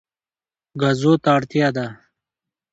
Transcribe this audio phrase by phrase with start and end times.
[0.81, 1.87] ګازو ته اړتیا ده.